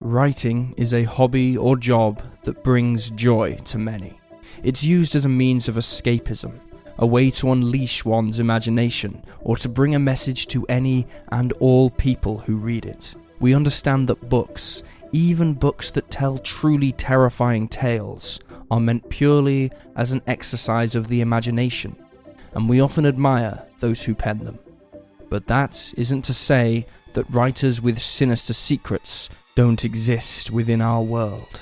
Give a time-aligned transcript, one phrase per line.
[0.00, 4.20] Writing is a hobby or job that brings joy to many.
[4.62, 6.60] It's used as a means of escapism,
[6.98, 11.88] a way to unleash one's imagination, or to bring a message to any and all
[11.88, 13.14] people who read it.
[13.40, 18.40] We understand that books, even books that tell truly terrifying tales,
[18.70, 21.96] are meant purely as an exercise of the imagination,
[22.52, 24.58] and we often admire those who pen them.
[25.30, 31.60] But that isn't to say that writers with sinister secrets don't exist within our world.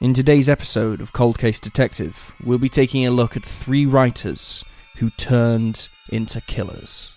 [0.00, 4.64] In today's episode of Cold Case Detective, we'll be taking a look at three writers
[4.98, 7.14] who turned into killers.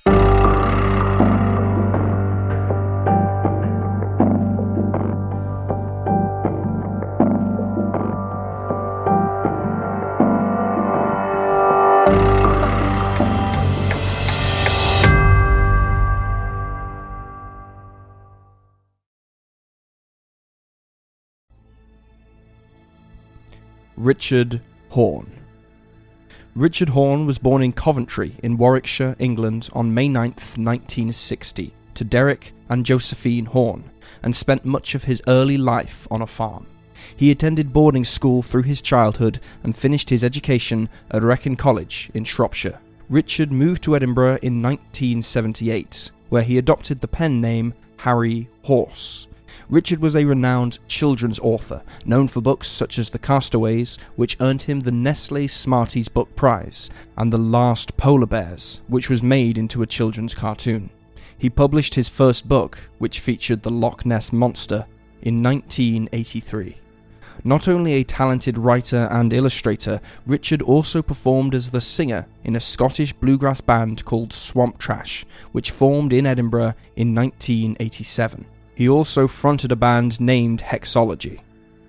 [23.99, 25.29] Richard Horne.
[26.55, 32.53] Richard Horne was born in Coventry in Warwickshire, England on May 9th, 1960, to Derek
[32.70, 33.91] and Josephine Horne,
[34.23, 36.65] and spent much of his early life on a farm.
[37.13, 42.23] He attended boarding school through his childhood and finished his education at Wrekin College in
[42.23, 42.79] Shropshire.
[43.09, 49.27] Richard moved to Edinburgh in 1978, where he adopted the pen name Harry Horse.
[49.70, 54.63] Richard was a renowned children's author, known for books such as The Castaways, which earned
[54.63, 59.82] him the Nestle Smarties Book Prize, and The Last Polar Bears, which was made into
[59.82, 60.90] a children's cartoon.
[61.38, 64.85] He published his first book, which featured the Loch Ness Monster,
[65.22, 66.78] in 1983.
[67.44, 72.59] Not only a talented writer and illustrator, Richard also performed as the singer in a
[72.59, 78.46] Scottish bluegrass band called Swamp Trash, which formed in Edinburgh in 1987.
[78.80, 81.41] He also fronted a band named Hexology.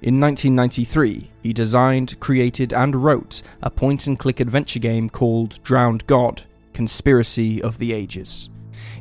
[0.02, 6.04] In 1993, he designed, created, and wrote a point and click adventure game called Drowned
[6.08, 6.42] God
[6.72, 8.48] Conspiracy of the Ages.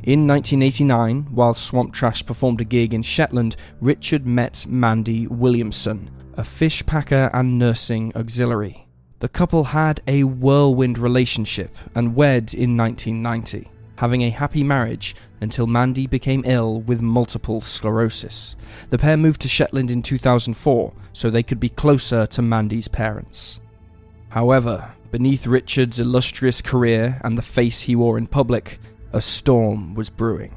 [0.04, 6.44] In 1989, while Swamp Trash performed a gig in Shetland, Richard met Mandy Williamson, a
[6.44, 8.86] fish packer and nursing auxiliary.
[9.18, 13.68] The couple had a whirlwind relationship and wed in 1990
[14.00, 18.56] having a happy marriage until Mandy became ill with multiple sclerosis.
[18.90, 23.60] The pair moved to Shetland in 2004 so they could be closer to Mandy's parents.
[24.30, 28.78] However, beneath Richard's illustrious career and the face he wore in public,
[29.12, 30.54] a storm was brewing.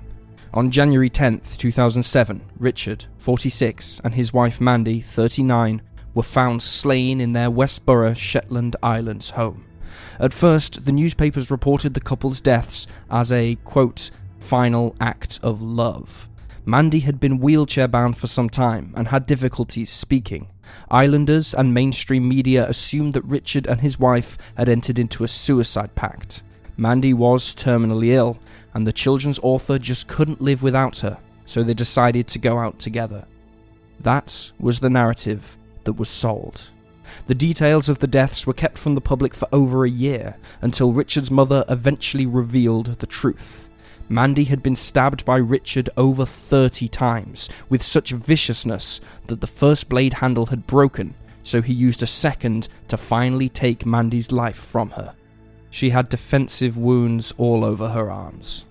[0.53, 5.81] On January 10, 2007, Richard, 46, and his wife Mandy, 39,
[6.13, 9.65] were found slain in their Westboro, Shetland Islands home.
[10.19, 14.11] At first, the newspapers reported the couple's deaths as a, quote,
[14.43, 16.29] final act of love.
[16.65, 20.47] Mandy had been wheelchair bound for some time and had difficulties speaking.
[20.89, 25.95] Islanders and mainstream media assumed that Richard and his wife had entered into a suicide
[25.95, 26.43] pact.
[26.77, 28.39] Mandy was terminally ill,
[28.73, 32.79] and the children's author just couldn't live without her, so they decided to go out
[32.79, 33.25] together.
[33.99, 36.69] That was the narrative that was sold.
[37.27, 40.93] The details of the deaths were kept from the public for over a year, until
[40.93, 43.69] Richard's mother eventually revealed the truth.
[44.09, 49.89] Mandy had been stabbed by Richard over 30 times, with such viciousness that the first
[49.89, 54.91] blade handle had broken, so he used a second to finally take Mandy's life from
[54.91, 55.15] her.
[55.69, 58.65] She had defensive wounds all over her arms.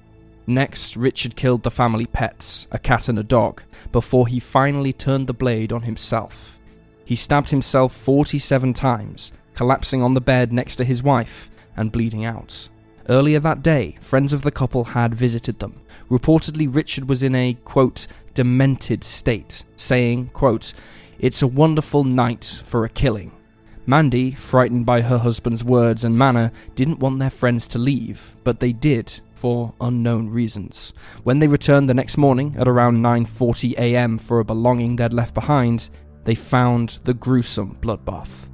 [0.47, 5.27] Next, Richard killed the family pets, a cat and a dog, before he finally turned
[5.27, 6.59] the blade on himself.
[7.05, 12.25] He stabbed himself 47 times, collapsing on the bed next to his wife and bleeding
[12.25, 12.69] out.
[13.09, 15.81] Earlier that day, friends of the couple had visited them.
[16.11, 20.73] Reportedly, Richard was in a, quote, demented state, saying, quote,
[21.19, 23.33] It's a wonderful night for a killing.
[23.85, 28.61] Mandy, frightened by her husband's words and manner, didn't want their friends to leave, but
[28.61, 30.93] they did for unknown reasons.
[31.25, 34.19] When they returned the next morning at around 9:40 a.m.
[34.19, 35.91] for a belonging they'd left behind,
[36.23, 38.49] they found the gruesome bloodbath.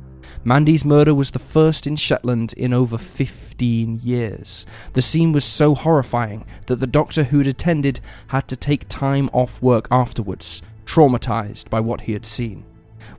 [0.45, 4.65] Mandy's murder was the first in Shetland in over 15 years.
[4.93, 9.61] The scene was so horrifying that the doctor who'd attended had to take time off
[9.61, 12.65] work afterwards, traumatized by what he had seen.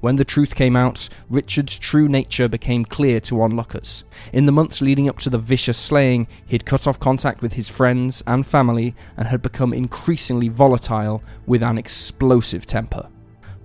[0.01, 4.06] When the truth came out, Richard's true nature became clear to onlookers.
[4.31, 7.54] In the months leading up to the vicious slaying, he had cut off contact with
[7.54, 13.10] his friends and family and had become increasingly volatile with an explosive temper.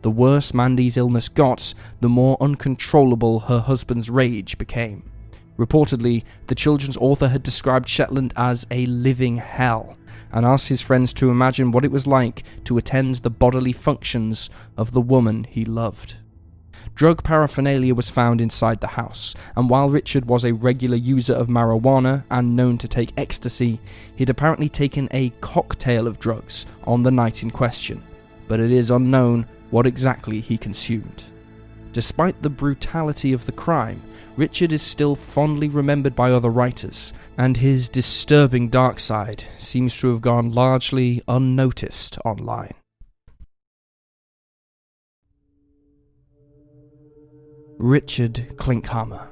[0.05, 1.73] The worse Mandy's illness got,
[2.03, 5.03] the more uncontrollable her husband's rage became.
[5.57, 9.97] Reportedly, the children's author had described Shetland as a living hell,
[10.31, 14.51] and asked his friends to imagine what it was like to attend the bodily functions
[14.77, 16.17] of the woman he loved.
[16.95, 21.49] Drug paraphernalia was found inside the house, and while Richard was a regular user of
[21.49, 23.81] marijuana and known to take ecstasy,
[24.17, 28.03] he'd apparently taken a cocktail of drugs on the night in question,
[28.47, 31.25] but it is unknown what exactly he consumed.
[31.91, 34.01] Despite the brutality of the crime,
[34.37, 40.11] Richard is still fondly remembered by other writers, and his disturbing dark side seems to
[40.11, 42.75] have gone largely unnoticed online.
[47.77, 49.27] Richard Klinkhamer.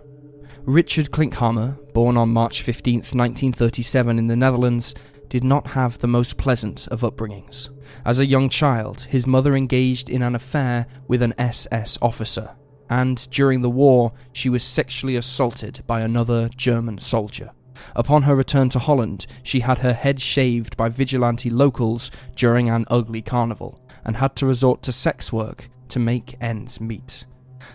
[0.64, 4.92] Richard Klinkhamer, born on March 15, 1937, in the Netherlands,
[5.32, 7.70] did not have the most pleasant of upbringings.
[8.04, 12.50] As a young child, his mother engaged in an affair with an SS officer,
[12.90, 17.50] and during the war, she was sexually assaulted by another German soldier.
[17.96, 22.84] Upon her return to Holland, she had her head shaved by vigilante locals during an
[22.90, 27.24] ugly carnival, and had to resort to sex work to make ends meet.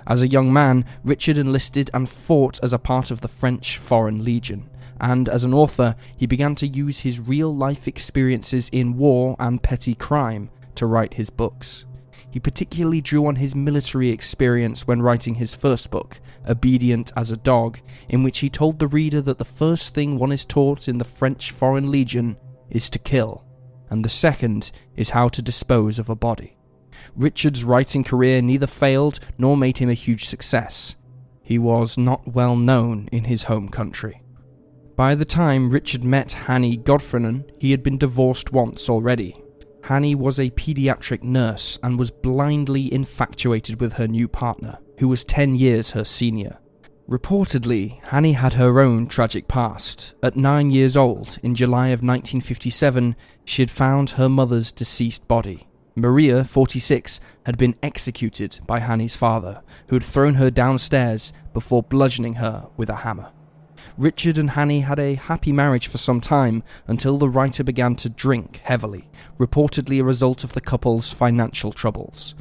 [0.05, 4.23] As a young man, Richard enlisted and fought as a part of the French Foreign
[4.23, 9.35] Legion, and as an author, he began to use his real life experiences in war
[9.39, 11.85] and petty crime to write his books.
[12.29, 17.37] He particularly drew on his military experience when writing his first book, Obedient as a
[17.37, 17.79] Dog,
[18.09, 21.05] in which he told the reader that the first thing one is taught in the
[21.05, 22.37] French Foreign Legion
[22.69, 23.43] is to kill,
[23.89, 26.57] and the second is how to dispose of a body.
[27.15, 30.95] Richard's writing career neither failed nor made him a huge success.
[31.41, 34.21] He was not well known in his home country.
[34.97, 39.39] By the time Richard met Hanny Godfrinon, he had been divorced once already.
[39.83, 45.23] Hanny was a pediatric nurse and was blindly infatuated with her new partner, who was
[45.23, 46.57] 10 years her senior.
[47.07, 50.15] Reportedly, Hanny had her own tragic past.
[50.23, 53.15] At nine years old, in July of 1957,
[53.45, 55.67] she had found her mother's deceased body.
[55.95, 62.35] Maria, 46, had been executed by Hanny's father, who had thrown her downstairs before bludgeoning
[62.35, 63.31] her with a hammer.
[63.97, 68.09] Richard and Hanny had a happy marriage for some time until the writer began to
[68.09, 69.09] drink heavily,
[69.39, 72.35] reportedly a result of the couple's financial troubles.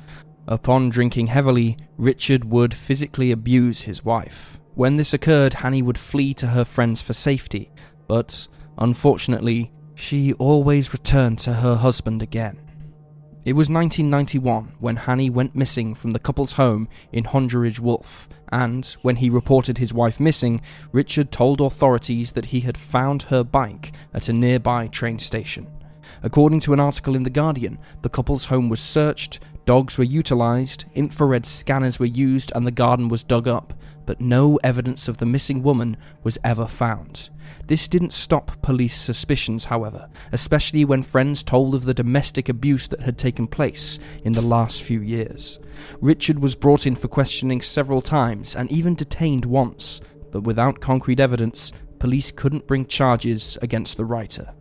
[0.47, 4.61] Upon drinking heavily, Richard would physically abuse his wife.
[4.75, 7.73] When this occurred, Hanny would flee to her friends for safety,
[8.07, 12.66] but unfortunately, she always returned to her husband again.
[13.47, 18.85] It was 1991 when Hanny went missing from the couple's home in Hongerige Wolf, and
[19.03, 20.61] when he reported his wife missing,
[20.91, 25.69] Richard told authorities that he had found her bike at a nearby train station.
[26.25, 30.87] According to an article in The Guardian, the couple's home was searched, dogs were utilised,
[30.95, 33.75] infrared scanners were used, and the garden was dug up,
[34.07, 37.29] but no evidence of the missing woman was ever found.
[37.67, 43.01] This didn't stop police suspicions, however, especially when friends told of the domestic abuse that
[43.01, 45.59] had taken place in the last few years.
[46.01, 51.21] Richard was brought in for questioning several times and even detained once, but without concrete
[51.21, 54.55] evidence, police couldn't bring charges against the writer.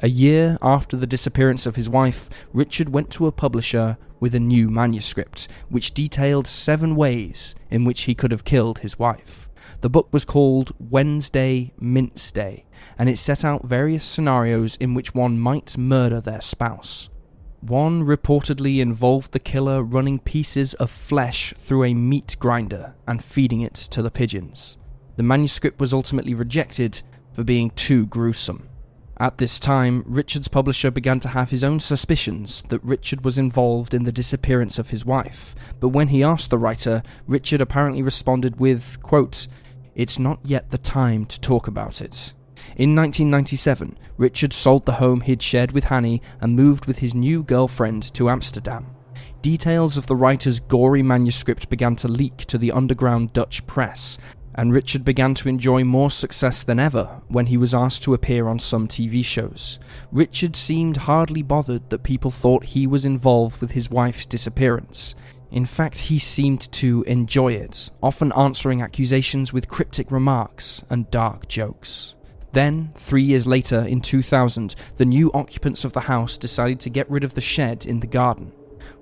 [0.00, 4.40] A year after the disappearance of his wife, Richard went to a publisher with a
[4.40, 9.48] new manuscript, which detailed seven ways in which he could have killed his wife.
[9.82, 12.64] The book was called Wednesday Mince Day,
[12.98, 17.08] and it set out various scenarios in which one might murder their spouse.
[17.60, 23.60] One reportedly involved the killer running pieces of flesh through a meat grinder and feeding
[23.60, 24.76] it to the pigeons.
[25.16, 27.02] The manuscript was ultimately rejected
[27.32, 28.68] for being too gruesome.
[29.24, 33.94] At this time, Richard's publisher began to have his own suspicions that Richard was involved
[33.94, 38.60] in the disappearance of his wife, but when he asked the writer, Richard apparently responded
[38.60, 39.48] with, quote,
[39.94, 42.34] it's not yet the time to talk about it.
[42.76, 47.42] In 1997, Richard sold the home he'd shared with Hanny and moved with his new
[47.42, 48.94] girlfriend to Amsterdam.
[49.40, 54.18] Details of the writer's gory manuscript began to leak to the underground Dutch press,
[54.54, 58.46] and Richard began to enjoy more success than ever when he was asked to appear
[58.46, 59.78] on some TV shows.
[60.12, 65.14] Richard seemed hardly bothered that people thought he was involved with his wife's disappearance.
[65.50, 71.48] In fact, he seemed to enjoy it, often answering accusations with cryptic remarks and dark
[71.48, 72.14] jokes.
[72.52, 77.10] Then, three years later, in 2000, the new occupants of the house decided to get
[77.10, 78.52] rid of the shed in the garden.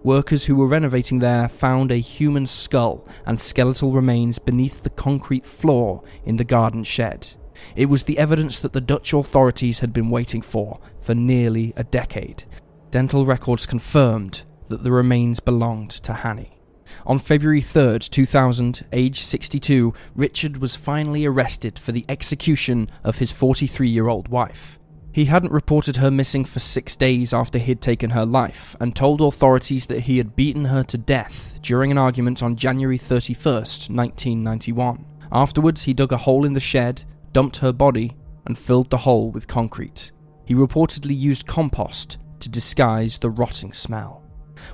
[0.02, 5.46] Workers who were renovating there found a human skull and skeletal remains beneath the concrete
[5.46, 7.28] floor in the garden shed.
[7.76, 11.84] It was the evidence that the Dutch authorities had been waiting for for nearly a
[11.84, 12.44] decade.
[12.90, 16.58] Dental records confirmed that the remains belonged to Hanny.
[17.06, 23.32] On February 3, 2000, age 62, Richard was finally arrested for the execution of his
[23.32, 24.78] 43 year old wife.
[25.12, 29.20] He hadn't reported her missing for six days after he'd taken her life and told
[29.20, 35.04] authorities that he had beaten her to death during an argument on January 31st, 1991.
[35.30, 38.16] Afterwards, he dug a hole in the shed, dumped her body,
[38.46, 40.12] and filled the hole with concrete.
[40.46, 44.21] He reportedly used compost to disguise the rotting smell.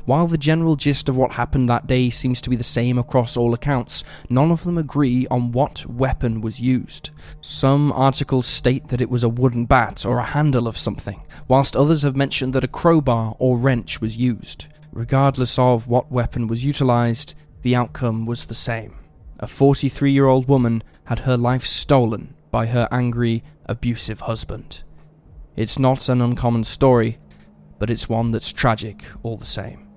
[0.04, 3.37] While the general gist of what happened that day seems to be the same across
[3.37, 7.11] all accounts, none of them agree on what weapon was used.
[7.40, 11.76] Some articles state that it was a wooden bat or a handle of something, whilst
[11.76, 14.66] others have mentioned that a crowbar or wrench was used.
[14.92, 18.94] Regardless of what weapon was utilized, the outcome was the same.
[19.38, 24.82] A 43 year old woman had her life stolen by her angry, abusive husband.
[25.56, 27.18] It's not an uncommon story,
[27.78, 29.88] but it's one that's tragic all the same.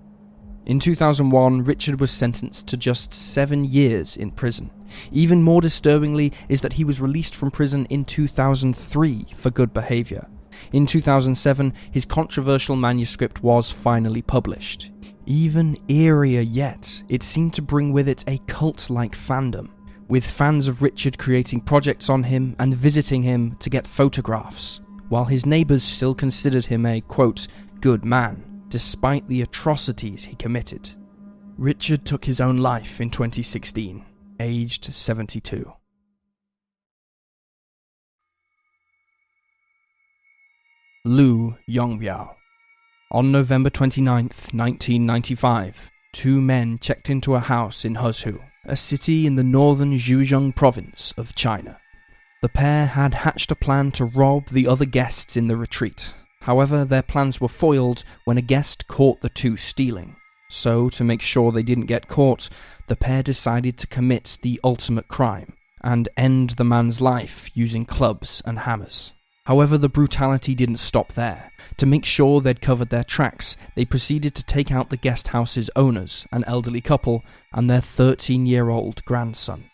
[0.65, 4.69] In 2001, Richard was sentenced to just seven years in prison.
[5.11, 10.27] Even more disturbingly is that he was released from prison in 2003 for good behaviour.
[10.71, 14.91] In 2007, his controversial manuscript was finally published.
[15.25, 19.69] Even eerier yet, it seemed to bring with it a cult like fandom,
[20.07, 25.25] with fans of Richard creating projects on him and visiting him to get photographs, while
[25.25, 27.47] his neighbours still considered him a, quote,
[27.81, 30.91] good man, despite the atrocities he committed.
[31.57, 34.05] Richard took his own life in 2016,
[34.39, 35.73] aged 72.
[41.03, 42.35] Lu Yongbiao.
[43.11, 49.35] On November 29, 1995, two men checked into a house in Huzhou, a city in
[49.35, 51.79] the northern Zhejiang province of China.
[52.41, 56.86] The pair had hatched a plan to rob the other guests in the retreat, However,
[56.86, 60.15] their plans were foiled when a guest caught the two stealing.
[60.50, 62.50] So, to make sure they didn't get caught,
[62.88, 68.41] the pair decided to commit the ultimate crime and end the man's life using clubs
[68.45, 69.13] and hammers.
[69.45, 71.51] However, the brutality didn't stop there.
[71.77, 75.69] To make sure they'd covered their tracks, they proceeded to take out the guest house's
[75.75, 79.65] owners, an elderly couple, and their 13 year old grandson.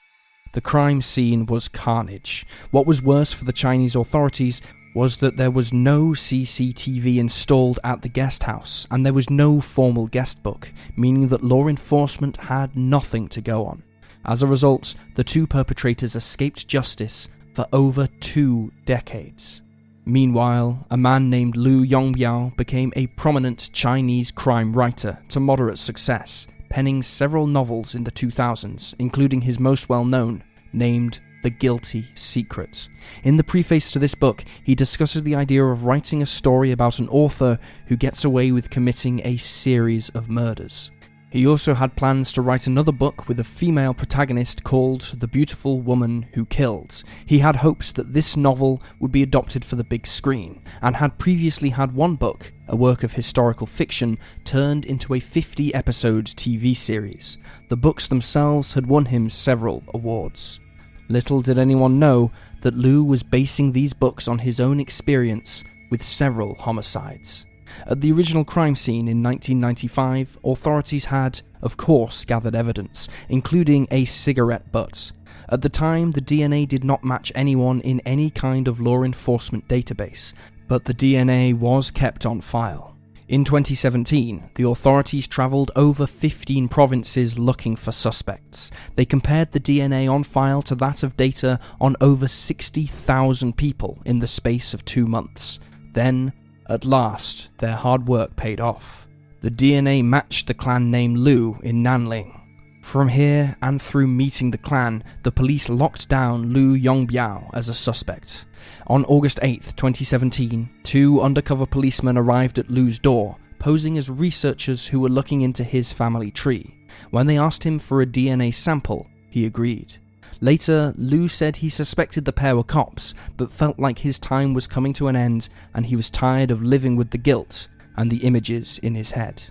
[0.54, 2.46] The crime scene was carnage.
[2.72, 4.62] What was worse for the Chinese authorities
[4.98, 9.62] was that there was no CCTV installed at the guest house and there was no
[9.62, 13.84] formal guest book, meaning that law enforcement had nothing to go on.
[14.26, 19.62] As a result, the two perpetrators escaped justice for over two decades.
[20.04, 26.48] Meanwhile, a man named Lu Yongbiao became a prominent Chinese crime writer to moderate success,
[26.72, 32.88] penning several novels in the 2000s, including his most well known, named the Guilty Secret.
[33.24, 37.00] In the preface to this book, he discusses the idea of writing a story about
[37.00, 40.92] an author who gets away with committing a series of murders.
[41.30, 45.82] He also had plans to write another book with a female protagonist called The Beautiful
[45.82, 47.04] Woman Who Killed.
[47.26, 51.18] He had hopes that this novel would be adopted for the big screen, and had
[51.18, 56.76] previously had one book, a work of historical fiction, turned into a 50 episode TV
[56.76, 57.38] series.
[57.68, 60.62] The books themselves had won him several awards.
[61.10, 66.04] Little did anyone know that Lu was basing these books on his own experience with
[66.04, 67.46] several homicides.
[67.86, 74.06] At the original crime scene in 1995, authorities had, of course, gathered evidence, including a
[74.06, 75.12] cigarette butt.
[75.50, 79.68] At the time, the DNA did not match anyone in any kind of law enforcement
[79.68, 80.34] database,
[80.68, 82.97] but the DNA was kept on file.
[83.28, 88.72] In 2017, the authorities travelled over 15 provinces looking for suspects.
[88.96, 94.20] They compared the DNA on file to that of data on over 60,000 people in
[94.20, 95.60] the space of two months.
[95.92, 96.32] Then,
[96.70, 99.10] at last, their hard work paid off.
[99.42, 102.34] The DNA matched the clan name Lu in Nanling.
[102.82, 107.74] From here, and through meeting the clan, the police locked down Lu Yongbiao as a
[107.74, 108.46] suspect.
[108.90, 115.02] On August 8, 2017, two undercover policemen arrived at Lu's door, posing as researchers who
[115.02, 116.74] were looking into his family tree.
[117.12, 119.98] When they asked him for a DNA sample, he agreed.
[120.40, 124.68] Later, Lu said he suspected the pair were cops, but felt like his time was
[124.68, 127.68] coming to an end and he was tired of living with the guilt
[127.98, 129.44] and the images in his head.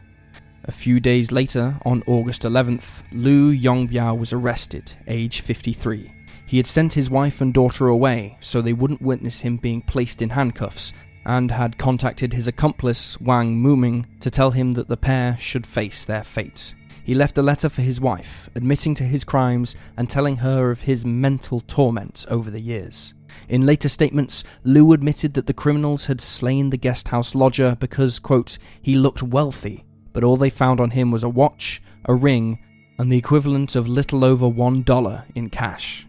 [0.64, 6.15] A few days later, on August 11th, Lu Yongbiao was arrested, age 53.
[6.46, 10.22] He had sent his wife and daughter away so they wouldn't witness him being placed
[10.22, 10.92] in handcuffs,
[11.24, 16.04] and had contacted his accomplice Wang Muming to tell him that the pair should face
[16.04, 16.74] their fate.
[17.02, 20.82] He left a letter for his wife, admitting to his crimes and telling her of
[20.82, 23.14] his mental torment over the years.
[23.48, 28.18] In later statements, Lu admitted that the criminals had slain the guest house lodger because,
[28.18, 32.58] quote, he looked wealthy, but all they found on him was a watch, a ring,
[32.98, 36.05] and the equivalent of little over one dollar in cash.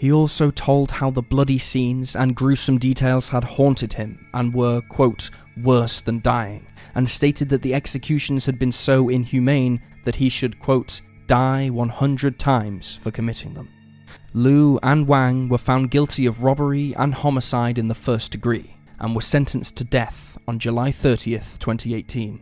[0.00, 4.80] He also told how the bloody scenes and gruesome details had haunted him and were,
[4.80, 5.28] quote,
[5.62, 10.58] worse than dying, and stated that the executions had been so inhumane that he should,
[10.58, 13.68] quote, die 100 times for committing them.
[14.32, 19.14] Liu and Wang were found guilty of robbery and homicide in the first degree and
[19.14, 22.40] were sentenced to death on July 30th, 2018.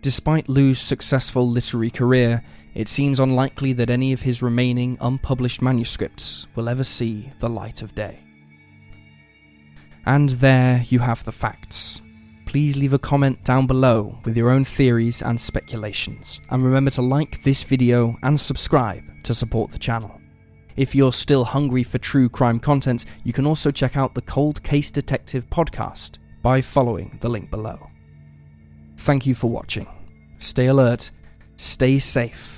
[0.00, 2.42] Despite Liu's successful literary career,
[2.74, 7.82] it seems unlikely that any of his remaining unpublished manuscripts will ever see the light
[7.82, 8.20] of day.
[10.06, 12.00] And there you have the facts.
[12.46, 17.02] Please leave a comment down below with your own theories and speculations, and remember to
[17.02, 20.18] like this video and subscribe to support the channel.
[20.74, 24.62] If you're still hungry for true crime content, you can also check out the Cold
[24.62, 27.90] Case Detective podcast by following the link below.
[28.96, 29.86] Thank you for watching.
[30.38, 31.10] Stay alert,
[31.56, 32.57] stay safe,